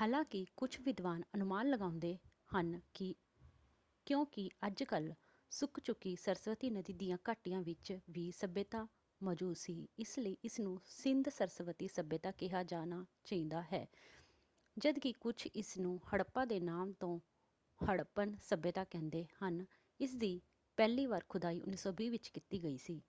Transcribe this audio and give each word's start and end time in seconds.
ਹਾਲਾਂਕਿ 0.00 0.44
ਕੁੱਝ 0.56 0.76
ਵਿਦਵਾਨ 0.80 1.22
ਅਨੁਮਾਨ 1.34 1.70
ਲਗਾਉਂਦੇ 1.70 2.16
ਹਨ 2.50 2.80
ਕਿ 2.94 3.14
ਕਿਉਂਕਿ 4.06 4.48
ਅੱਜ-ਕਲ੍ਹ 4.66 5.14
ਸੁੱਕ 5.52 5.80
ਚੁਕੀ 5.80 6.14
ਸਰਸਵਤੀ 6.16 6.70
ਨਦੀ 6.70 6.92
ਦੀਆਂ 6.92 7.18
ਘਾਟੀਆਂ 7.28 7.60
ਵਿੱਚ 7.62 7.92
ਵੀ 8.10 8.30
ਸੱਭਿਅਤਾ 8.30 8.86
ਮੌਜੂਦ 9.20 9.56
ਸੀ 9.56 9.74
ਇਸ 9.98 10.18
ਲਈ 10.18 10.36
ਇਸ 10.44 10.58
ਨੂੰ 10.60 10.80
ਸਿੰਧ-ਸਰਸਵਤੀ 10.86 11.88
ਸੱਭਿਅਤਾ 11.88 12.30
ਕਿਹਾ 12.30 12.62
ਜਾਣਾ 12.64 13.04
ਚਾਹੀਦਾ 13.24 13.62
ਹੈ 13.62 13.86
ਜਦ 14.76 14.98
ਕਿ 14.98 15.12
ਕੁੱਝ 15.12 15.46
ਇਸਨੂੰ 15.46 15.98
ਹੜੱਪਾ 16.14 16.44
ਦੇ 16.44 16.60
ਨਾਮ 16.60 16.92
ਤੋਂ 16.92 17.18
ਹੜੱਪਨ 17.80 18.36
ਸੱਭਿਅਤਾ 18.42 18.84
ਕਹਿੰਦੇ 18.84 19.26
ਹਨ 19.42 19.64
ਇਸਦੀ 20.00 20.40
ਪਹਿਲੀ 20.78 21.06
ਵਾਰ 21.06 21.24
ਖੁਦਾਈ 21.28 21.60
1920 21.60 22.08
ਵਿੱਚ 22.10 22.28
ਕੀਤੀ 22.28 22.62
ਗਈ 22.62 22.76
ਸੀ। 22.76 23.00